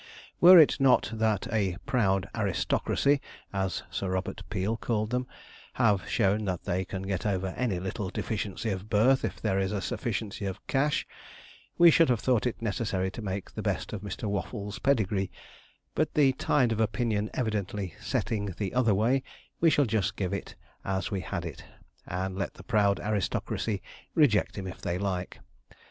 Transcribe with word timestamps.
Were 0.39 0.57
it 0.57 0.79
not 0.79 1.11
that 1.13 1.45
a 1.53 1.77
'proud 1.85 2.27
aristocracy,' 2.33 3.21
as 3.53 3.83
Sir 3.91 4.09
Robert 4.09 4.41
Peel 4.49 4.75
called 4.75 5.11
them, 5.11 5.27
have 5.73 6.09
shown 6.09 6.43
that 6.45 6.63
they 6.63 6.85
can 6.85 7.03
get 7.03 7.23
over 7.23 7.49
any 7.49 7.79
little 7.79 8.09
deficiency 8.09 8.71
of 8.71 8.89
birth 8.89 9.23
if 9.23 9.39
there 9.39 9.59
is 9.59 9.75
sufficiency 9.83 10.47
of 10.47 10.65
cash, 10.65 11.05
we 11.77 11.91
should 11.91 12.09
have 12.09 12.19
thought 12.19 12.47
it 12.47 12.63
necessary 12.63 13.11
to 13.11 13.21
make 13.21 13.51
the 13.51 13.61
best 13.61 13.93
of 13.93 14.01
Mr. 14.01 14.23
Waffles' 14.27 14.79
pedigree, 14.79 15.29
but 15.93 16.15
the 16.15 16.33
tide 16.33 16.71
of 16.71 16.79
opinion 16.79 17.29
evidently 17.35 17.93
setting 17.99 18.55
the 18.57 18.73
other 18.73 18.95
way, 18.95 19.21
we 19.59 19.69
shall 19.69 19.85
just 19.85 20.15
give 20.15 20.33
it 20.33 20.55
as 20.83 21.11
we 21.11 21.21
had 21.21 21.45
it, 21.45 21.63
and 22.07 22.35
let 22.35 22.55
the 22.55 22.63
proud 22.63 22.99
aristocracy 23.01 23.83
reject 24.15 24.57
him 24.57 24.65
if 24.65 24.81
they 24.81 24.97
like. 24.97 25.41